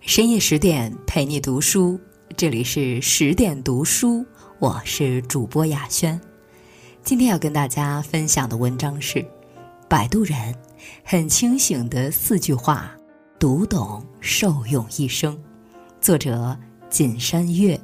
[0.00, 2.00] 深夜十点陪你读书，
[2.36, 4.24] 这里是十点读书，
[4.60, 6.18] 我是主播雅轩。
[7.02, 9.18] 今天要跟大家分享的文章是
[9.88, 10.54] 《摆渡人》，
[11.02, 12.90] 很清醒的四句话，
[13.40, 15.36] 读懂受用一生。
[16.00, 16.56] 作者
[16.88, 17.78] 锦山月。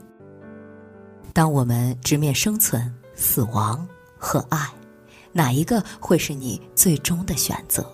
[1.33, 3.87] 当我们直面生存、死亡
[4.17, 4.67] 和爱，
[5.33, 7.85] 哪一个会是你最终的选择？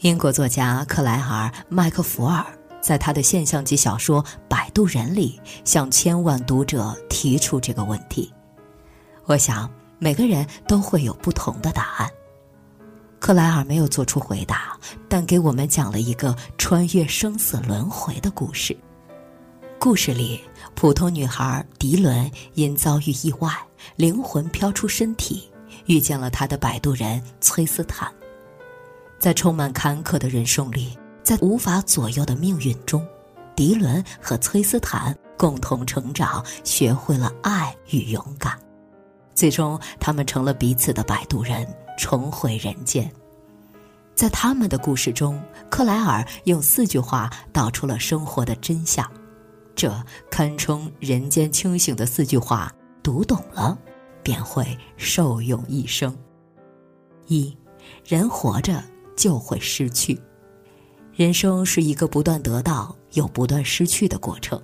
[0.00, 2.44] 英国作家克莱尔·麦克福尔
[2.84, 8.30] 在他的现象级小说《摆渡人》里，向千万读者提出这个问题。
[9.24, 12.10] 我想，每个人都会有不同的答案。
[13.18, 18.76] 克莱尔没有做出回答，但给我们讲了一个穿越生死轮回的故事。
[19.78, 20.38] 故事里，
[20.74, 23.50] 普通女孩迪伦因遭遇意外，
[23.96, 25.50] 灵魂飘出身体，
[25.86, 28.12] 遇见了她的摆渡人崔斯坦。
[29.18, 33.04] 在充满坎坷的人生里，在无法左右的命运中，
[33.56, 38.56] 迪伦和崔斯坦共同成长，学会了爱与勇敢。
[39.34, 41.66] 最终，他们成了彼此的摆渡人，
[41.98, 43.10] 重回人间。
[44.14, 49.10] 在他们的故事中，克莱尔用四句话道出了生活的真相，
[49.74, 49.90] 这
[50.30, 52.70] 堪称人间清醒的四句话。
[53.02, 53.76] 读懂了，
[54.22, 56.16] 便会受用一生。
[57.26, 57.56] 一，
[58.04, 58.82] 人活着。
[59.16, 60.20] 就会失去。
[61.16, 64.60] 人生是一个不断得到又不断失去的过程。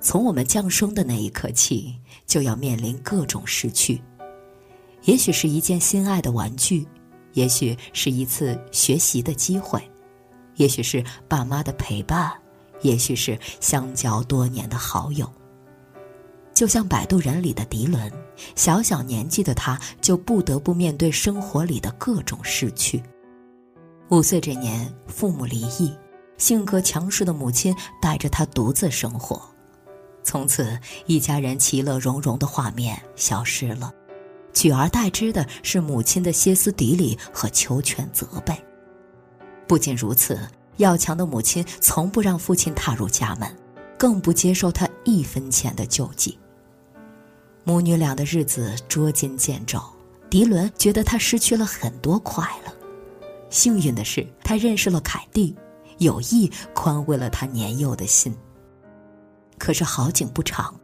[0.00, 1.92] 从我们降生的那一刻起，
[2.24, 4.00] 就要面临各种失去。
[5.02, 6.86] 也许是一件心爱的玩具，
[7.32, 9.82] 也许是一次学习的机会，
[10.54, 12.32] 也许是爸妈的陪伴，
[12.82, 15.28] 也许是相交多年的好友。
[16.54, 18.12] 就像《摆渡人》里的迪伦，
[18.54, 23.02] 小小年纪的他就不得不面对生活里的各种失去。
[24.12, 25.90] 五岁这年，父母离异，
[26.36, 29.40] 性格强势的母亲带着他独自生活。
[30.22, 33.90] 从此，一家人其乐融融的画面消失了，
[34.52, 38.54] 取而代之的是母亲的歇斯底里和求全责备。
[39.66, 40.38] 不仅如此，
[40.76, 43.50] 要强的母亲从不让父亲踏入家门，
[43.96, 46.38] 更不接受他一分钱的救济。
[47.64, 49.80] 母女俩的日子捉襟见肘，
[50.28, 52.81] 迪伦觉得他失去了很多快乐。
[53.52, 55.54] 幸运的是，他认识了凯蒂，
[55.98, 58.34] 有意宽慰了他年幼的心。
[59.58, 60.74] 可是好景不长，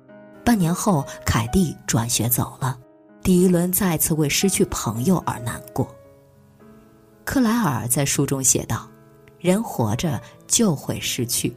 [0.45, 2.79] 半年后，凯蒂转学走了，
[3.23, 5.89] 迪伦再次为失去朋友而难过。
[7.25, 8.87] 克莱尔在书中写道
[9.41, 11.57] ：“人活着就会失去，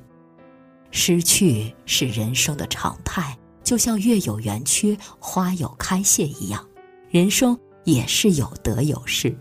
[0.91, 6.65] 失去是人生的常态，就像月有圆缺，花有开谢一样，
[7.09, 9.37] 人生也是有得有失。”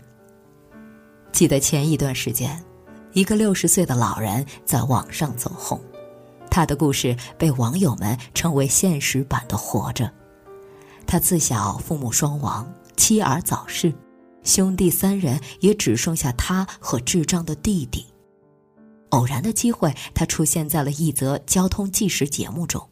[1.31, 2.63] 记得前一段时间，
[3.13, 5.79] 一个六十岁的老人在网上走红，
[6.49, 10.11] 他的故事被网友们称为现实版的活着。
[11.07, 13.93] 他自小父母双亡，妻儿早逝，
[14.43, 18.05] 兄弟三人也只剩下他和智障的弟弟。
[19.09, 22.87] 偶然的机会，他出现在了一则交通纪实节目中。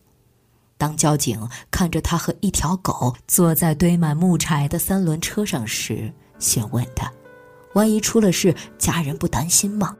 [0.77, 7.11] 当交警看着他和一条狗坐在堆满木柴的三轮车上时，询问他。
[7.73, 9.95] 万一出了事，家人不担心吗？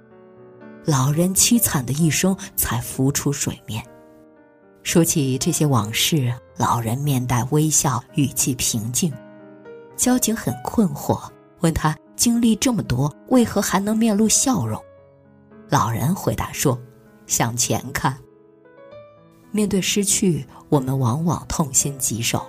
[0.86, 3.84] 老人凄惨的一生才浮出水面。
[4.82, 9.14] 说起这些往事，老人面带微笑，语气平静。
[9.96, 11.22] 交警很困惑，
[11.60, 14.82] 问他经历这么多，为何还能面露笑容？
[15.70, 16.80] 老人回答说
[17.28, 18.18] ：“向前看。”
[19.52, 22.42] 面对失去，我们往往痛心疾首，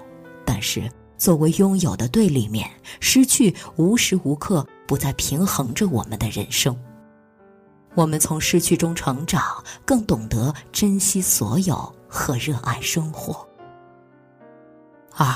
[0.44, 2.70] 但是作为拥有的对立面，
[3.00, 4.66] 失去无时无刻。
[4.90, 6.76] 不再平衡着我们的人生。
[7.94, 11.76] 我们从失去中成长，更懂得珍惜所有
[12.08, 13.46] 和热爱生活。
[15.14, 15.32] 二，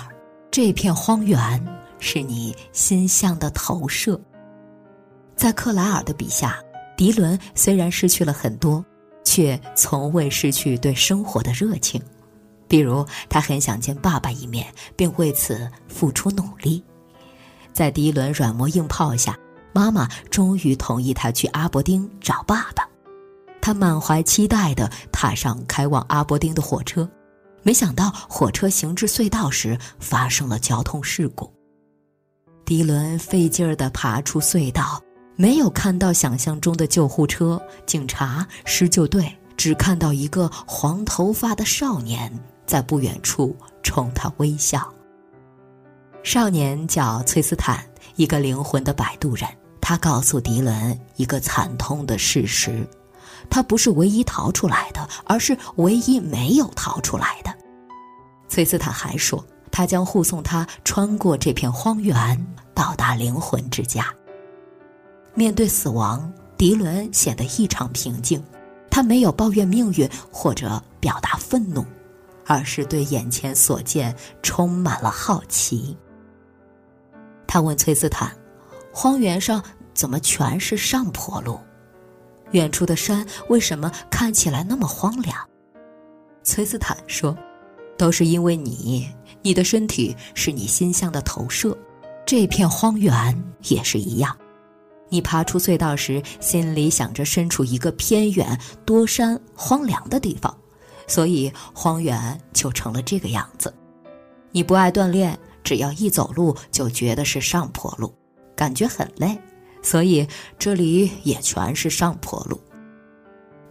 [0.51, 1.65] 这片荒原
[2.01, 4.21] 是你心象的投射。
[5.37, 6.59] 在克莱尔的笔下，
[6.97, 8.85] 迪伦虽然失去了很多，
[9.23, 12.03] 却从未失去对生活的热情。
[12.67, 16.83] 比如，他很想见爸爸一面，并为此付出努力。
[17.73, 19.39] 在迪伦软磨硬泡下。
[19.75, 22.89] 妈妈终于同意他去阿伯丁找爸爸，
[23.61, 27.09] 他满怀期待地踏上开往阿伯丁的火车，
[27.65, 31.53] 没想到火车行至隧道时发生了交通事故。
[32.65, 35.03] 迪伦费劲儿地爬出隧道，
[35.35, 42.33] 没有看到想象中的救护车、警察、施救队，只看到一个黄头发的少年
[42.65, 44.89] 在不远处冲他微笑。
[46.23, 47.85] 少年叫崔斯坦，
[48.15, 49.49] 一个灵魂的摆渡人。
[49.87, 52.89] 他告诉迪伦一个惨痛的事实：
[53.51, 57.55] 他不是唯一逃出来的，而是唯一没有逃出来的。
[58.49, 64.07] 崔斯坦还说，他将护送他穿过这片荒原，到达灵魂之家。
[65.35, 68.43] 面对死亡，迪伦显得异常平静，
[68.91, 71.85] 他没有抱怨命运或者表达愤怒，
[72.47, 75.95] 而是对眼前所见充满了好奇。
[77.47, 78.35] 他问崔斯坦
[78.95, 79.63] ：“荒原上
[79.93, 81.59] 怎么全是上坡路？
[82.53, 85.37] 远处的山为什么看起来那么荒凉？”
[86.45, 87.37] 崔斯坦说
[87.99, 89.11] ：“都是因为你，
[89.43, 91.77] 你的身体是你心象的投射，
[92.25, 94.35] 这片荒原也是一样。”
[95.11, 100.57] 你爬出隧道时，心里想着身处一个偏远、多山、荒凉的地方，
[101.07, 103.73] 所以荒原就成了这个样子。
[104.51, 108.13] 你不爱锻炼，只要一走路就觉得是上坡路，
[108.57, 109.39] 感觉很累，
[109.83, 110.27] 所以
[110.59, 112.61] 这里也全是上坡路。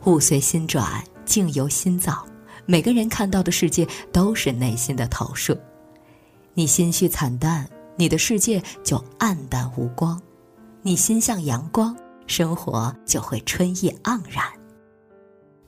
[0.06, 2.25] 物随心转，境由心造，
[2.65, 5.57] 每个人看到的世界都是内心的投射。
[6.53, 10.21] 你心绪惨淡，你的世界就暗淡无光。
[10.81, 11.95] 你心向阳光，
[12.27, 14.44] 生活就会春意盎然。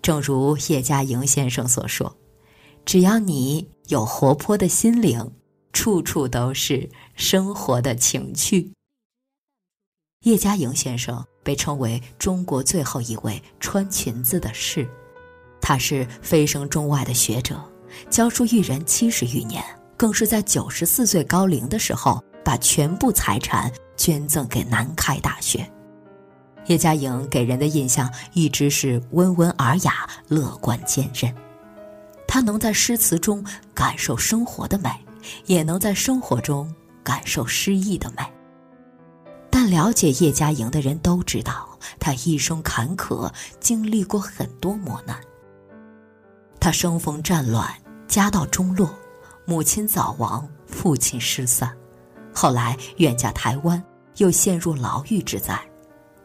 [0.02, 2.16] 正如叶嘉莹先生所说
[2.86, 5.32] ：“只要你有活泼的心灵，
[5.72, 8.72] 处处都是生活的情趣。”
[10.26, 14.90] 叶嘉莹先生被称为中国最后一位穿裙子的士，
[15.62, 17.64] 他是蜚声中外的学者，
[18.10, 19.64] 教书育人七十余年，
[19.96, 23.72] 更是在九十四岁高龄的时候把全部财产。
[23.98, 25.66] 捐赠给南开大学，
[26.66, 31.34] 叶嘉莹给人的印象一直是温文尔雅、乐观坚韧。
[32.28, 33.42] 她能在诗词中
[33.74, 34.90] 感受生活的美，
[35.46, 36.70] 也能在生活中
[37.06, 38.35] 感受诗意的美。
[39.70, 45.20] 了解叶嘉莹的人都知道，她一生坎坷，经历过很多磨难。
[46.60, 47.70] 她生逢战乱，
[48.08, 48.90] 家道中落，
[49.46, 51.76] 母亲早亡，父亲失散。
[52.34, 53.82] 后来远嫁台湾，
[54.18, 55.60] 又陷入牢狱之灾。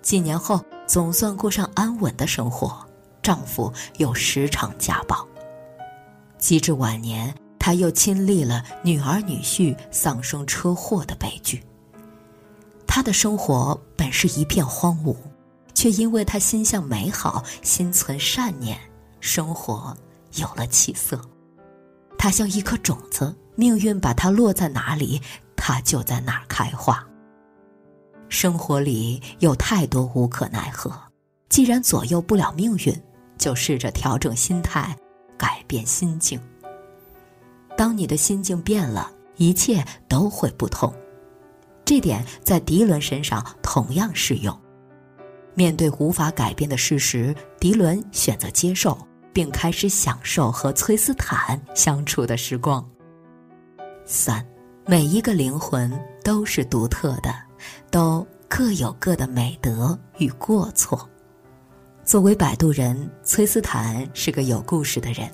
[0.02, 2.84] 几年后，总算过上安稳的生活，
[3.22, 5.26] 丈夫又时常家暴。
[6.38, 11.62] 及至晚年，她又亲历了女儿女婿丧生车祸的悲剧。
[12.92, 15.16] 他的生活本是一片荒芜，
[15.74, 18.76] 却因为他心向美好，心存善念，
[19.20, 19.96] 生活
[20.34, 21.20] 有了起色。
[22.18, 25.22] 他像一颗种子，命运把它落在哪里。
[25.62, 27.06] 它就在哪儿开花。
[28.30, 30.90] 生活里有太多无可奈何，
[31.50, 33.02] 既然左右不了命运，
[33.38, 34.96] 就试着调整心态，
[35.36, 36.40] 改变心境。
[37.76, 40.92] 当你的心境变了，一切都会不同。
[41.90, 44.56] 这点在迪伦身上同样适用。
[45.54, 48.96] 面对无法改变的事实，迪伦选择接受，
[49.32, 52.88] 并开始享受和崔斯坦相处的时光。
[54.04, 54.46] 三。
[54.86, 55.92] 每一个灵魂
[56.22, 57.34] 都是独特的，
[57.90, 61.10] 都各有各的美德与过错。
[62.04, 65.28] 作为摆渡人，崔斯坦是个有故事的人。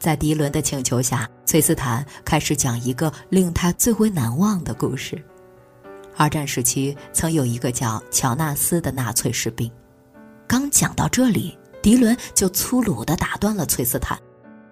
[0.00, 5.24] 在迪伦的请求下，崔斯坦开始讲一个令他最为难忘的故事。
[6.16, 9.70] 二战时期，曾有一个叫乔纳斯的纳粹士兵。
[10.46, 14.18] 刚讲到这里，迪伦就粗鲁地打断了崔斯坦，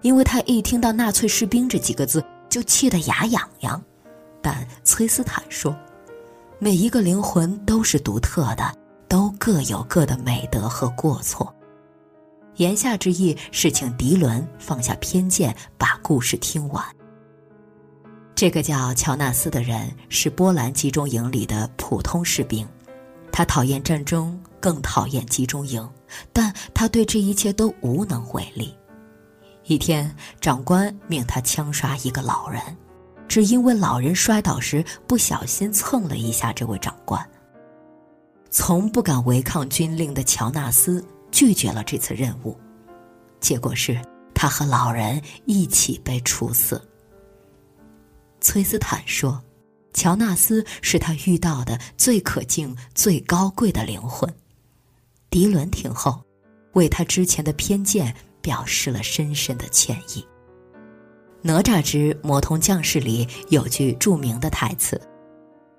[0.01, 3.81] 因为他一听到“纳粹士兵”这几个字，就气得牙痒痒。
[4.41, 5.75] 但崔斯坦说
[6.57, 8.75] ：“每一个灵魂都是独特的，
[9.07, 11.53] 都各有各的美德和过错。”
[12.57, 16.83] 言下之意是请迪伦放下偏见，把故事听完。
[18.35, 22.67] 这个叫乔纳斯的人是波兰集中营里的普通士兵，
[23.31, 25.89] 他讨厌战争，更讨厌集中营，
[26.33, 28.75] 但他对这一切都无能为力。
[29.63, 32.61] 一天，长官命他枪杀一个老人。
[33.27, 37.27] 只因为老人摔倒时不小心蹭了一下这位长官。
[38.51, 42.55] 从不敢违抗军令的乔纳斯拒绝了这次任务，
[43.39, 43.99] 结果是
[44.33, 46.79] 他和老人一起被处死。
[48.45, 49.41] 崔斯坦说
[49.95, 54.31] ：“乔纳斯是他遇到的最可敬、最高贵的灵魂。”
[55.31, 56.21] 迪伦听后，
[56.73, 60.21] 为他之前的偏见表示了深深的歉意。
[61.41, 65.01] 《哪吒之魔童降世》里有句著名的台词：“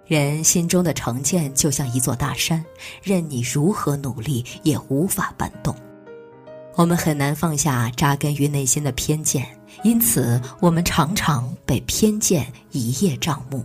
[0.05, 2.65] 人心中的成见就像一座大山，
[3.01, 5.73] 任你如何努力也无法搬动。
[6.75, 13.65] 我们很难放下扎根于内心的偏见，因此我们常常被偏见一叶障目。”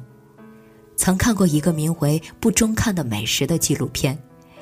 [0.96, 4.18] 曾看过一个名为《不中看的美食》的纪录片，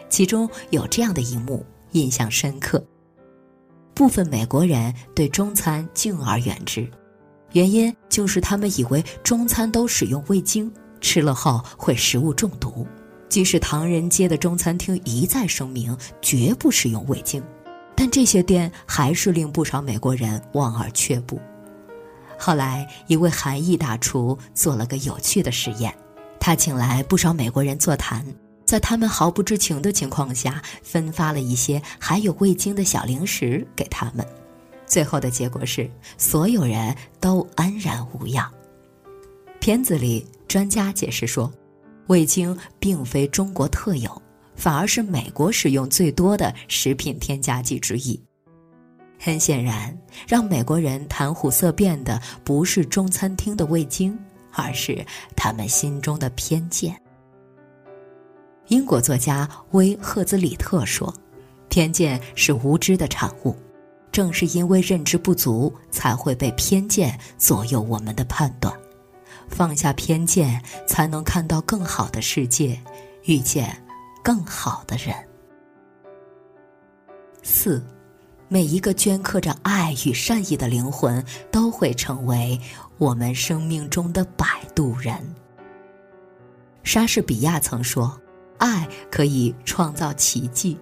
[0.09, 2.81] 其中有这样的一幕印象深刻。
[3.93, 6.89] 部分美国人对中餐敬而远之，
[7.51, 12.87] 原因就是他们以为中餐都使用味精，吃了后会食物中毒。
[13.27, 17.43] 即使唐人街的中餐厅一再声明绝不使用味精，
[17.99, 21.37] 但这些店还是令不少美国人望而却步。
[22.37, 25.93] 后来，一位韩裔大厨做了个有趣的实验，
[26.39, 28.25] 他请来不少美国人座谈，
[28.63, 34.25] 在他们毫不知情的情况下，分发了一些含有味精的小零食给他们。
[34.85, 38.49] 最后的结果是，所有人都安然无恙。
[39.59, 41.51] 片子里，专家解释说，
[42.07, 44.21] 味精并非中国特有，
[44.59, 48.21] 反而是美国使用最多的食品添加剂之一。
[49.17, 49.97] 很显然，
[50.27, 54.17] 让美国人谈虎色变的不是中餐厅的味精，
[54.51, 56.93] 而是他们心中的偏见。
[58.67, 61.13] 英国作家威赫兹里特说
[61.69, 63.55] ：“偏见是无知的产物，
[64.11, 68.73] 正是因为认知不足，才会被偏见左右我们的判断。
[69.47, 72.79] 放下偏见，才能看到更好的世界，
[73.23, 73.75] 遇见
[74.23, 75.15] 更好的人。”
[77.43, 77.83] 四。
[78.51, 82.59] 每一个镌刻着爱与善意的灵魂，都会成为
[82.97, 85.15] 我们生命中的摆渡人。
[86.81, 88.19] 莎士比亚曾说
[88.57, 90.75] ：“爱可以创造奇迹。”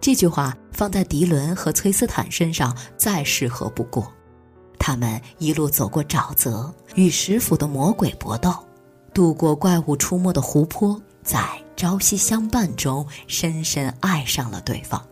[0.00, 4.06] 这句话放在迪伦和崔斯坦身上再适合不过。
[4.78, 8.54] 他们一路走过沼泽，与食腐的魔鬼搏斗，
[9.12, 11.44] 渡过怪物出没的湖泊，在
[11.76, 15.02] 朝夕相伴中深深爱上了对方。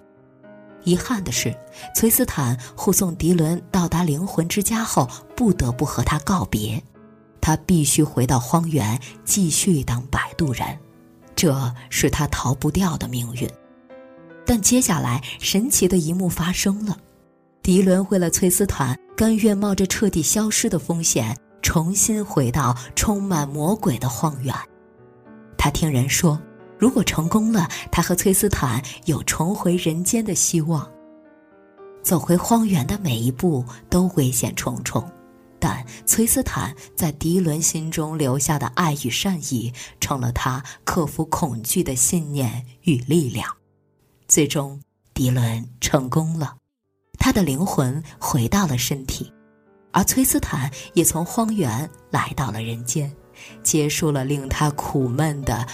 [0.85, 1.57] 遗憾的是，
[1.95, 6.83] 崔斯坦护送迪伦到达灵魂之家后，不得不和他告别。
[7.41, 10.79] 他必须回到荒原，继续当摆渡人，
[11.37, 13.49] 这是他逃不掉的命运。
[14.45, 16.97] 但接下来，神奇的一幕发生了：
[17.63, 24.53] 迪伦为了崔斯坦，甘愿冒着彻底消失的风险，重新回到充满魔鬼的荒原。
[25.57, 26.41] 他听人说。
[26.83, 30.91] 如果成功了，他和崔斯坦有重回人间的希望。
[32.03, 35.09] 走回荒原的每一步都危险重重，
[35.61, 43.49] 但崔斯坦在迪伦心中留下的爱与善意，成了他克服恐惧的信念与力量。
[44.27, 44.83] 最终，
[45.15, 46.57] 迪伦成功了，
[47.17, 49.33] 他的灵魂回到了身体，
[49.93, 53.15] 而崔斯坦也从荒原来到了人间。
[53.65, 55.67] 结束了令他苦闷的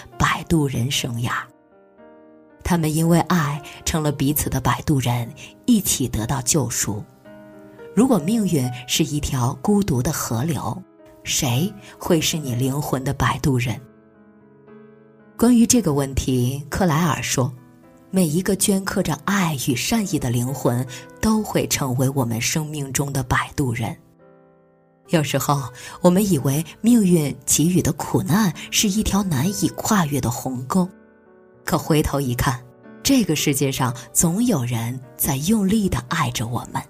[0.49, 1.33] 渡人生涯。
[2.65, 5.33] 他们因为爱成了彼此的摆渡人，
[5.67, 7.05] 一起得到救赎。
[7.95, 10.83] 如果命运是一条孤独的河流，
[11.25, 13.81] 谁会是你灵魂的摆渡人？
[15.37, 17.53] 关于这个问题，克莱尔说
[18.11, 20.87] ：“每一个镌刻着爱与善意的灵魂，
[21.21, 23.97] 都会成为我们生命中的摆渡人。”
[25.09, 25.63] 有时候，
[26.03, 30.87] 我们以为命运给予的苦难是一条难以跨越的鸿沟，
[31.65, 32.63] 可回头一看，
[33.03, 36.83] 这个世界上总有人在用力地爱着我们，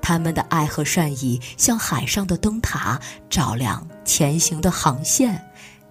[0.00, 3.00] 他们的爱和善意像海上的灯塔，
[3.30, 5.40] 照亮前行的航线，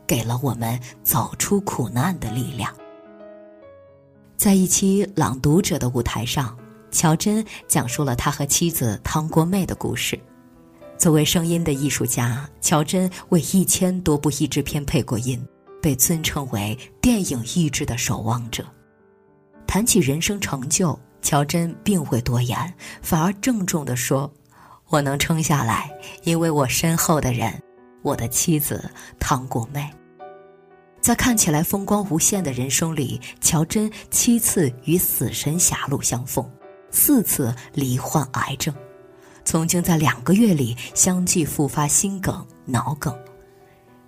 [0.05, 2.69] 给了我们走出苦难的力量。
[4.35, 6.57] 在一期《朗读者》的舞台上，
[6.91, 10.19] 乔真讲述了他和妻子汤国妹的故事。
[11.01, 15.43] 作为声音的艺术家，乔真为一千多部译制片配过音，
[15.81, 18.63] 被尊称为电影译制的守望者。
[19.65, 24.31] 谈起人生成就，乔真并未多言，反而郑重地说
[24.89, 25.89] ：“我能撑下来，
[26.23, 27.51] 因为我身后的人，
[28.03, 28.87] 我的妻子
[29.19, 29.89] 唐国妹。”
[31.01, 36.47] 在看起来风光无限的人生里，乔真七次与死神狭路相逢，
[36.91, 38.71] 四次罹患癌症。
[39.43, 43.17] 曾经在两个月里相继复发心梗、脑梗，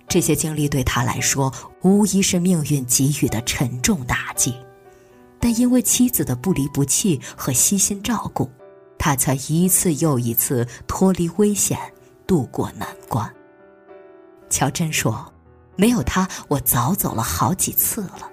[0.08, 4.54] 这些经历对他来说无疑是命运给予的沉重打击。
[5.38, 8.50] 但因为妻子的不离不弃和悉心照顾，
[8.98, 11.78] 他才一次又一次脱离危险，
[12.26, 13.30] 渡过难关。
[14.48, 15.30] 乔真说
[15.76, 18.30] ：“没有他，我早走了好几次了。”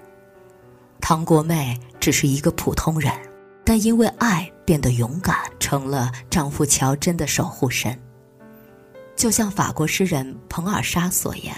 [1.02, 3.12] 唐国妹只是一个普通人。
[3.64, 7.96] 但因为爱变得勇敢，成了丈夫乔真的守护神。
[9.14, 11.54] 就像法国诗人彭尔莎所言：“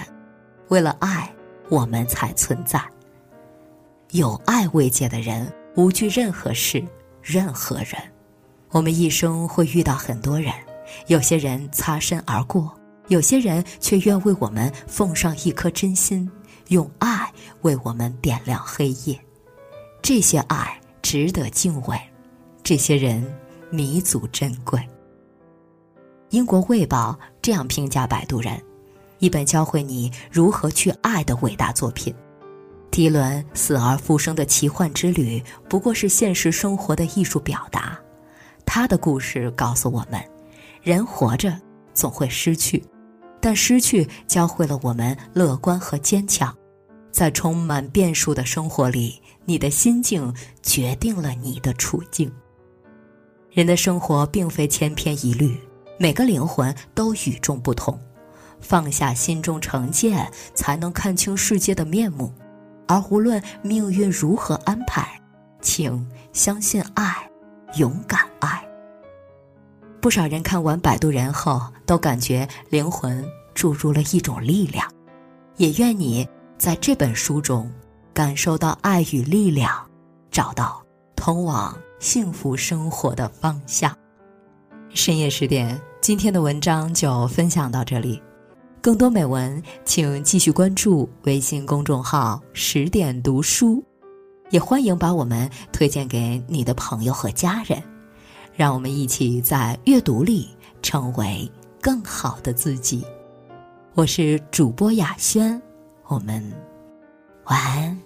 [0.68, 1.32] 为了爱，
[1.70, 2.82] 我们才存在。
[4.10, 6.84] 有爱慰藉的人，无惧任何事、
[7.22, 7.96] 任何人。
[8.70, 10.52] 我们一生会遇到很多人，
[11.06, 12.70] 有些人擦身而过，
[13.08, 16.30] 有些人却愿为我们奉上一颗真心，
[16.68, 17.32] 用爱
[17.62, 19.18] 为我们点亮黑夜。
[20.02, 20.78] 这些爱。”
[21.14, 21.96] 值得敬畏，
[22.64, 23.24] 这些人
[23.70, 24.84] 弥足珍贵。
[26.30, 28.52] 英国《卫报》这样评价《摆渡人》，
[29.20, 32.12] 一本教会你如何去爱的伟大作品。
[32.90, 37.96] 迪伦死而复生的奇幻之旅，不过是现实生活的艺术表达。
[38.66, 40.20] 他的故事告诉我们，
[40.82, 41.56] 人活着
[41.92, 42.82] 总会失去，
[43.40, 46.52] 但失去教会了我们乐观和坚强。
[47.12, 50.32] 在充满变数的生活里，你的心境
[50.62, 52.32] 决定了你的处境。
[53.50, 55.56] 人的生活并非千篇一律，
[55.98, 57.98] 每个灵魂都与众不同。
[58.60, 62.32] 放下心中成见，才能看清世界的面目。
[62.86, 65.20] 而无论命运如何安排，
[65.60, 67.30] 请相信爱，
[67.76, 68.66] 勇敢爱。
[70.00, 73.24] 不少人看完《摆渡人》后，都感觉灵魂
[73.54, 74.90] 注入了一种力量，
[75.56, 76.26] 也愿你。
[76.56, 77.70] 在这本书中，
[78.14, 79.84] 感受到爱与力量，
[80.30, 80.80] 找到
[81.16, 83.92] 通往幸福生活的方向。
[84.90, 88.22] 深夜十点，今天的文章就分享到这里。
[88.80, 93.82] 更多美文，请继续关注微信公众号“十点读书”，
[94.50, 97.82] 也欢迎把我们推荐给你的朋友和家人。
[98.54, 100.48] 让我们一起在阅读里
[100.82, 101.50] 成为
[101.82, 103.04] 更好的自己。
[103.94, 105.60] 我是主播雅轩。
[106.06, 106.40] 我们
[107.46, 108.03] 晚安。